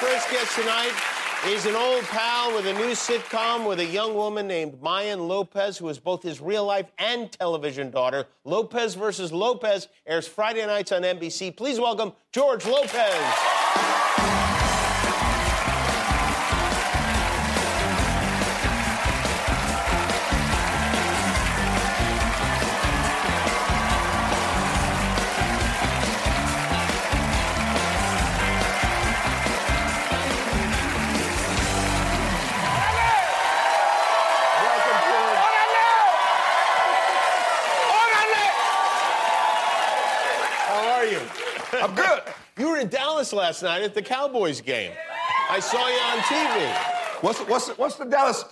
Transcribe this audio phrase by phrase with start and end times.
[0.00, 0.94] first guest tonight
[1.46, 5.76] is an old pal with a new sitcom with a young woman named Mayan Lopez,
[5.76, 8.24] who is both his real life and television daughter.
[8.44, 11.54] Lopez versus Lopez airs Friday nights on NBC.
[11.54, 14.39] Please welcome George Lopez.
[42.80, 44.92] In Dallas last night at the Cowboys game.
[45.50, 47.22] I saw you on TV.
[47.22, 48.44] What's what's what's the Dallas?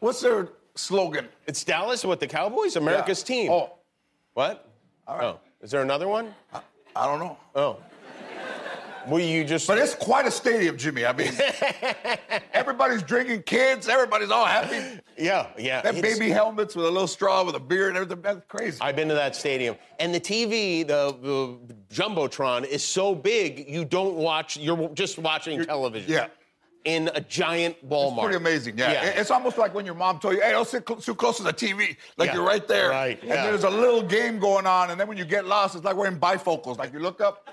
[0.00, 1.28] What's their slogan?
[1.46, 3.26] It's Dallas with the Cowboys, America's Yeah.
[3.26, 3.52] team.
[3.52, 3.70] Oh,
[4.34, 4.68] What?
[5.06, 6.34] Oh, is there another one?
[6.52, 7.36] I don't know.
[7.54, 7.76] Oh.
[9.08, 9.66] Well, you just.
[9.66, 11.04] But it's quite a stadium, Jimmy.
[11.06, 11.32] I mean,
[12.52, 13.88] everybody's drinking, kids.
[13.88, 15.00] Everybody's all happy.
[15.16, 15.82] yeah, yeah.
[15.82, 18.22] Have it's- baby helmets with a little straw with a beer and everything.
[18.22, 18.78] That's crazy.
[18.80, 23.84] I've been to that stadium, and the TV, the, the jumbotron, is so big you
[23.84, 24.56] don't watch.
[24.56, 26.10] You're just watching television.
[26.10, 26.26] yeah.
[26.84, 28.12] In a giant Walmart.
[28.12, 28.92] It's pretty amazing, yeah.
[28.92, 29.04] Yeah.
[29.20, 31.42] It's almost like when your mom told you, "Hey, don't sit cl- too close to
[31.42, 32.34] the TV." Like Yeah.
[32.36, 33.44] you're right there, Right, And yeah.
[33.44, 36.10] there's a little game going on, and then when you get lost, it's like we're
[36.12, 36.78] bifocals.
[36.78, 37.48] Like you look up,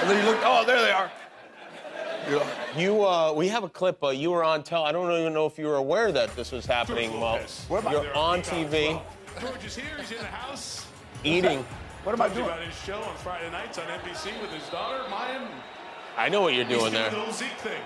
[0.00, 0.40] and then you look.
[0.44, 1.10] Oh, there they are.
[2.76, 4.02] You uh, we have a clip.
[4.04, 4.84] Uh, you were on tell.
[4.84, 7.18] I don't even know if you were aware that this was happening.
[7.20, 9.00] Well, What am you're on TV
[9.40, 9.84] George is here.
[9.98, 10.86] He's in the house.
[11.24, 11.64] eating.
[12.04, 12.44] what am I doing?
[12.46, 15.42] about his show on Friday nights on NBC with his daughter, Mayan.
[16.16, 17.10] I know what you're doing doing there.
[17.10, 17.80] the little Zeke thing.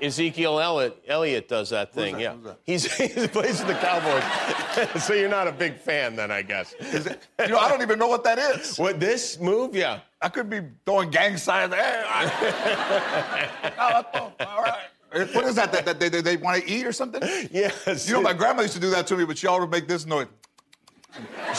[0.00, 2.16] Ezekiel Elliott, Elliott does that thing.
[2.16, 2.20] that?
[2.20, 2.58] Yeah, Who's that?
[2.64, 5.02] he's he plays for the Cowboys.
[5.04, 6.74] so you're not a big fan, then, I guess.
[6.80, 8.76] Is it, you know, I don't even know what that is.
[8.76, 9.76] What this move?
[9.76, 10.00] Yeah.
[10.24, 11.74] I could be throwing gang signs.
[11.74, 15.34] Hey, I- Oh, oh, all right.
[15.34, 15.70] What is that?
[15.70, 17.22] That, that they, they, they want to eat or something?
[17.52, 18.08] Yes.
[18.08, 20.06] You know, my grandma used to do that to me, but she always make this
[20.06, 20.28] noise.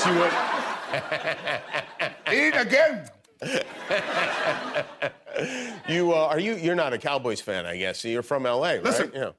[0.03, 0.31] she would.
[2.34, 3.07] Eat again.
[5.88, 6.56] You uh, are you?
[6.56, 8.03] You're not a Cowboys fan, I guess.
[8.03, 8.84] You're from LA, right?
[8.84, 9.11] Listen.
[9.13, 9.31] Yeah.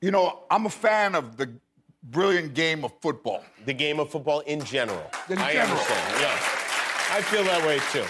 [0.00, 1.48] You know, I'm a fan of the
[2.02, 3.44] brilliant game of football.
[3.66, 5.04] The game of football in general.
[5.28, 5.70] In I general.
[5.78, 6.20] understand.
[6.20, 6.38] Yeah.
[7.10, 8.04] I feel that way too.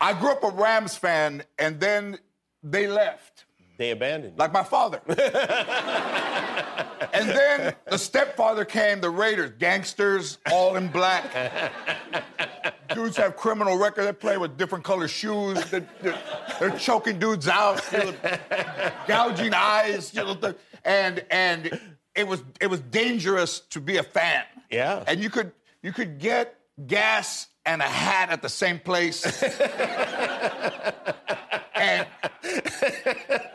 [0.00, 2.18] I grew up a Rams fan, and then
[2.62, 3.44] they left,
[3.78, 4.34] They abandoned.
[4.34, 4.38] you.
[4.38, 5.00] like my father.
[5.08, 5.18] and
[7.28, 11.24] then the stepfather came, the Raiders, gangsters, all in black.
[12.94, 14.04] Dudes have criminal record.
[14.04, 15.62] They play with different color shoes.
[15.70, 16.18] They're, they're-
[16.58, 18.14] they're choking dudes out, you know,
[19.06, 20.54] gouging eyes, you know,
[20.84, 21.80] and and
[22.16, 24.42] it was it was dangerous to be a fan.
[24.68, 25.04] Yeah.
[25.06, 25.52] And you could
[25.84, 29.24] you could get gas and a hat at the same place.
[31.74, 32.06] and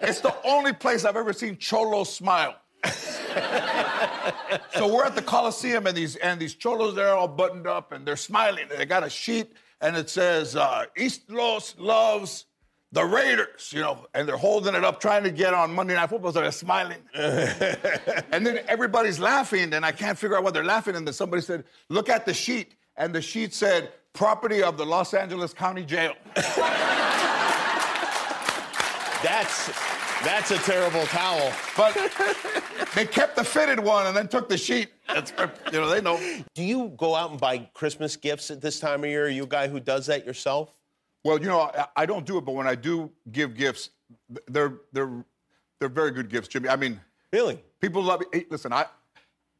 [0.02, 2.56] it's the only place I've ever seen Cholo smile.
[4.76, 8.06] so we're at the Coliseum and these and these cholos they're all buttoned up and
[8.06, 8.66] they're smiling.
[8.70, 12.46] They got a sheet and it says uh, East Los loves
[12.94, 16.12] the Raiders, you know, and they're holding it up trying to get on Monday Night
[16.12, 17.00] Football, so they're smiling.
[17.16, 20.96] and then everybody's laughing, and I can't figure out why they're laughing.
[20.96, 24.86] And then somebody said, "Look at the sheet," and the sheet said, "Property of the
[24.86, 26.14] Los Angeles County Jail."
[29.24, 29.72] That's
[30.24, 31.52] that's a terrible towel.
[31.78, 31.94] But
[32.96, 34.90] they kept the fitted one and then took the sheet.
[35.08, 35.32] That's,
[35.72, 36.20] you know, they know.
[36.56, 39.26] Do you go out and buy Christmas gifts at this time of year?
[39.26, 40.74] Are you a guy who does that yourself?
[41.24, 43.92] Well, you know, I, I don't do it, but when I do give gifts,
[44.48, 45.24] they're they're
[45.80, 46.68] they're very good gifts, Jimmy.
[46.70, 47.00] I mean,
[47.32, 47.62] Really?
[47.82, 48.28] people love it.
[48.34, 48.86] Hey, listen, I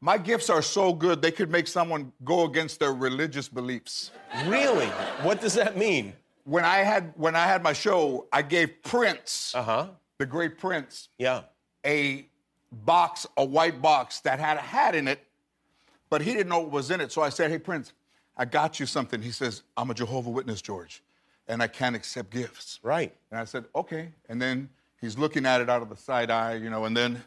[0.04, 4.10] my gifts are so good they could make someone go against their religious beliefs.
[4.46, 4.84] Really?
[5.22, 6.12] What does that mean?
[6.44, 9.86] When I had when I had my show, I gave Prince, Uh huh.
[10.18, 11.44] the great Prince, Yeah.
[11.86, 12.28] a
[12.70, 15.20] box, a white box that had a hat in it,
[16.10, 17.10] but he didn't know what was in it.
[17.10, 17.94] So I said, Hey, Prince,
[18.36, 19.22] I got you something.
[19.22, 21.02] He says, I'm a Jehovah Witness, George,
[21.48, 22.78] and I can't accept gifts.
[22.82, 23.14] Right.
[23.30, 24.10] And I said, Okay.
[24.28, 24.68] And then
[25.00, 27.22] he's looking at it out of the side eye, you know, and then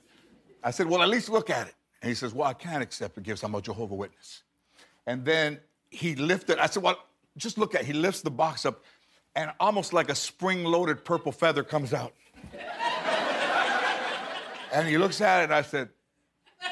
[0.64, 1.74] I said, Well, at least look at it.
[2.02, 3.44] And he says, Well, I can't accept the gifts.
[3.44, 4.44] I'm a Jehovah Witness.
[5.06, 5.60] And then
[5.90, 6.98] he lifted, I said, Well,
[7.38, 7.88] just look at it.
[7.88, 8.84] He lifts the box up,
[9.36, 12.14] and almost like a spring loaded purple feather comes out.
[14.74, 15.90] And he looks at it, and I said,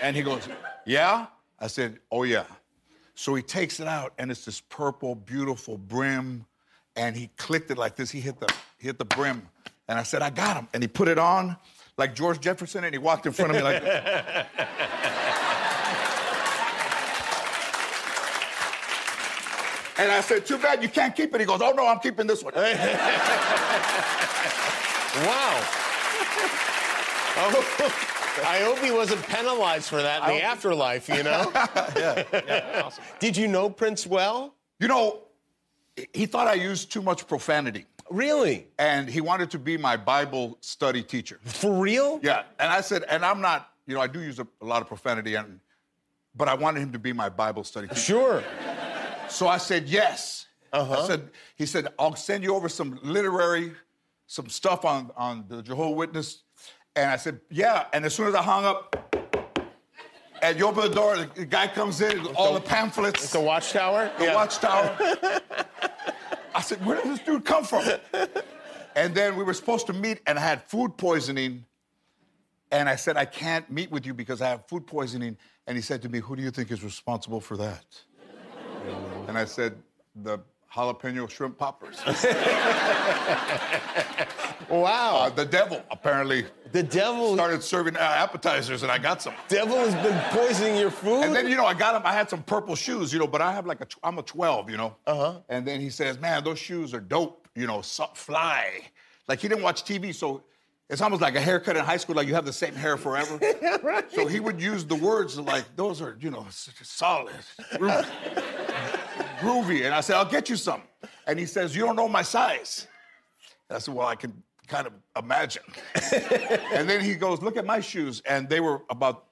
[0.02, 0.48] and he goes,
[0.86, 1.28] Yeah?
[1.60, 2.46] I said, Oh, yeah.
[3.16, 6.46] So he takes it out, and it's this purple, beautiful brim,
[6.96, 8.12] and he clicked it like this.
[8.12, 9.48] He hit the, he hit the brim.
[9.88, 10.68] And I said, I got him.
[10.74, 11.56] And he put it on
[11.98, 13.82] like George Jefferson, and he walked in front of me like
[19.98, 21.40] And I said, Too bad you can't keep it.
[21.40, 22.54] He goes, Oh, no, I'm keeping this one.
[25.16, 25.64] Wow.
[27.38, 27.94] Oh,
[28.46, 31.50] I hope he wasn't penalized for that in the afterlife, you know?
[31.96, 33.04] yeah, awesome.
[33.20, 34.54] Did you know Prince well?
[34.80, 35.22] You know,
[36.14, 38.68] he thought I used too much profanity, Really?
[38.78, 41.40] and he wanted to be my Bible study teacher.
[41.46, 42.20] For real?
[42.22, 44.82] Yeah, and I said, and I'm not, you know, I do use a, a lot
[44.82, 45.62] of profanity, and
[46.36, 48.02] but I wanted him to be my Bible study teacher.
[48.02, 48.44] Sure.
[49.30, 50.48] So I said yes.
[50.74, 51.04] Uh-huh.
[51.04, 53.74] I said, he said, I'll send you over some literary,
[54.28, 56.44] some stuff on, on the Jehovah Witness.
[56.96, 57.86] And I said, yeah.
[57.94, 59.02] And as soon as I hung up,
[60.42, 64.12] and you open the door, the guy comes in, all the pamphlets, The Watchtower?
[64.20, 64.96] the watchtower.
[66.56, 67.84] I said, where did this dude come from?
[68.96, 71.66] And then we were supposed to meet, and I had food poisoning.
[72.72, 75.38] And I said, I can't meet with you because I have food poisoning.
[75.68, 77.86] And he said to me, Who do you think is responsible for that?
[79.28, 79.76] And I said,
[80.24, 80.40] The
[80.74, 81.98] jalapeno shrimp poppers.
[84.70, 85.18] Wow.
[85.18, 89.34] Uh, the devil apparently the devil started serving uh, appetizers, and I got some.
[89.48, 91.24] devil has been poisoning your food?
[91.24, 92.02] And then you know I got him.
[92.06, 93.86] I had some purple shoes, you know, but I have like a.
[93.86, 94.96] tw- I'm a 12, you know.
[95.06, 95.40] Uh huh.
[95.50, 98.82] And then he says, "Man, those shoes are dope, you know, so, fly."
[99.28, 100.44] Like he didn't watch TV, so
[100.90, 102.16] it's almost like a haircut in high school.
[102.16, 103.40] Like you have the same hair forever.
[103.84, 104.12] right.
[104.12, 107.34] So he would use the words like, "Those are, you know, solid,
[109.40, 110.82] groovy." groovy." And I said, "I'll get you some."
[111.28, 112.88] And he says, "You don't know my size."
[113.70, 115.64] And I said, "Well, I can kind of imagine."
[116.74, 119.26] and then he goes, "Look at my shoes," and they were about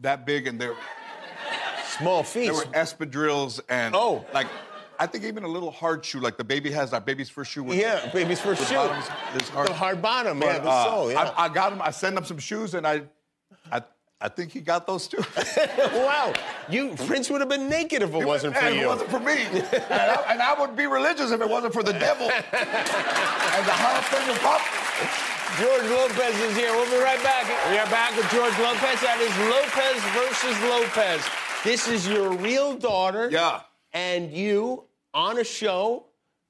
[0.00, 0.76] that big, and they're
[1.98, 2.44] Small feet.
[2.46, 4.24] there were espadrilles and Oh.
[4.32, 4.46] like
[4.98, 7.64] I think even a little hard shoe, like the baby has that baby's first shoe.
[7.64, 8.74] With, yeah, baby's first the shoe.
[8.76, 11.32] bottoms, this hard, The hard bottom, yeah, But, the uh, sole, yeah.
[11.36, 11.82] I, I got him.
[11.82, 13.02] I sent him some shoes, and I,
[13.72, 13.82] I,
[14.20, 15.18] I think he got those too.
[15.76, 16.32] wow.
[16.68, 18.82] You Prince would have been naked if it wasn't for And you.
[18.82, 21.82] It wasn't for me, and I, and I would be religious if it wasn't for
[21.82, 24.60] the devil and the jalapeno pop.
[25.58, 26.72] George Lopez is here.
[26.72, 27.46] We'll be right back.
[27.70, 29.00] We are back with George Lopez.
[29.02, 31.22] That is Lopez versus Lopez.
[31.62, 33.28] This is your real daughter.
[33.30, 33.60] Yeah.
[33.92, 36.06] And you on a show,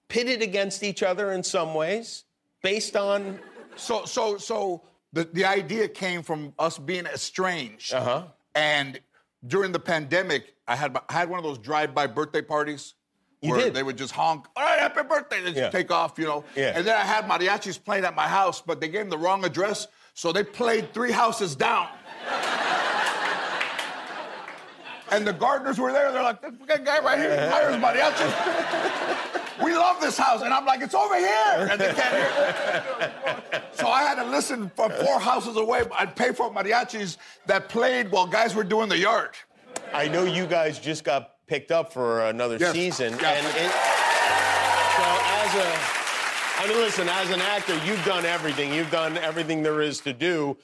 [0.09, 2.25] pitted against each other in some ways,
[2.63, 3.41] based on.
[3.75, 4.83] So, so, so
[5.13, 7.93] the, the idea came from us being estranged.
[7.95, 8.25] Uh-huh.
[8.55, 9.01] And
[9.47, 12.95] during the pandemic, I had I had one of those drive-by birthday parties.
[13.41, 13.75] You where did?
[13.75, 15.63] They would just honk, all right, happy birthday, and Yeah.
[15.63, 16.45] just take off, you know.
[16.55, 16.73] Yeah.
[16.77, 19.45] And then I had mariachis playing at my house, but they gave them the wrong
[19.45, 21.89] address, so they played three houses down.
[25.11, 26.11] and the gardeners were there.
[26.13, 29.39] They're like, this guy right here hires mariachis.
[29.63, 30.43] we love this house.
[30.43, 31.69] And I'm like, it's over here.
[31.71, 33.63] And they can't hear.
[33.73, 35.83] So I had to listen from four houses away.
[35.99, 37.17] I'd pay for mariachis
[37.47, 39.31] that played while guys were doing the yard.
[39.93, 42.73] I know you guys just got picked up for another Yes.
[42.73, 43.17] season.
[43.21, 43.31] Yeah.
[43.31, 43.73] And it,
[44.97, 48.73] so as a, I mean, listen, as an actor, you've done everything.
[48.73, 50.57] You've done everything there is to do.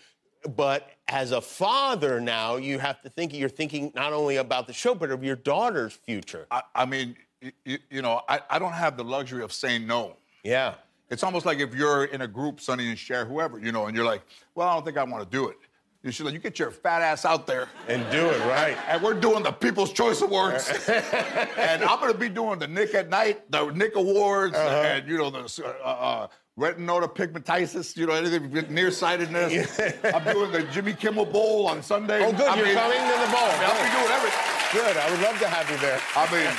[0.57, 4.73] But as a father now, you have to think, you're thinking not only about the
[4.73, 6.47] show, but of your daughter's future.
[6.51, 7.17] I, I mean,
[7.65, 10.17] you, you know, I, I don't have the luxury of saying no.
[10.45, 10.75] Yeah.
[11.11, 13.97] It's almost like if you're in a group, Sonny and Cher, whoever, you know, and
[13.97, 14.23] you're like,
[14.55, 15.57] well, I don't think I want to do it.
[16.03, 17.69] You should, like, you get your fat ass out there.
[17.89, 18.77] And do it right.
[18.89, 20.69] And we're doing the People's Choice Awards.
[20.89, 24.77] and I'm going to be doing the Nick at Nite, the Nick Awards, Uh-huh.
[24.87, 26.27] and, you know, the uh, uh,
[26.59, 29.81] retinota pigmentitis, you know, anything nearsightedness.
[30.05, 32.25] I'm doing the Jimmy Kimmel Bowl on Sunday.
[32.25, 32.43] Oh, good.
[32.43, 33.51] I You're mean, coming to the bowl.
[33.51, 34.45] I'll be doing everything.
[34.73, 34.97] Good.
[34.99, 36.01] I would love to have you there.
[36.15, 36.51] I mean,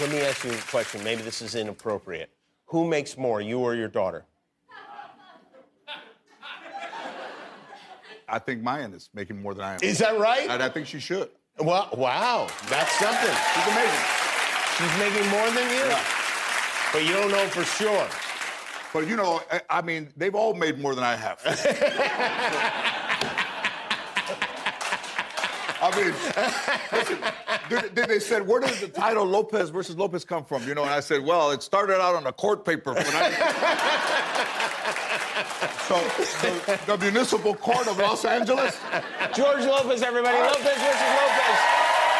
[0.00, 1.02] Let me ask you a question.
[1.02, 2.28] Maybe this is inappropriate.
[2.66, 4.24] Who makes more, you or your daughter?
[8.28, 9.78] I think Mayan is making more than I am.
[9.82, 10.50] Is that right?
[10.50, 11.30] and I think she should.
[11.58, 12.48] Well, wow.
[12.68, 13.34] That's something.
[13.54, 14.04] She's amazing.
[14.76, 15.86] She's making more than you.
[15.88, 16.04] Yeah.
[16.92, 18.06] But you don't know for sure.
[18.92, 21.40] But you know, I, I mean, they've all made more than I have.
[25.80, 26.12] I mean,
[26.92, 27.18] listen,
[27.70, 30.62] they, they- they said, where does the title Lopez versus Lopez come from?
[30.66, 32.92] You know, and I said, well, it started out on a court paper.
[32.94, 33.30] When I...
[35.88, 35.96] so
[36.46, 38.76] the, the municipal court of Los Angeles.
[39.34, 40.36] George Lopez, everybody.
[40.38, 41.58] Lopez versus Lopez.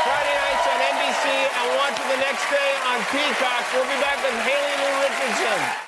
[0.04, 3.62] Friday nights on NBC and watch it the next day on Peacock.
[3.75, 5.85] We'll be back with Haley Lu Richardson.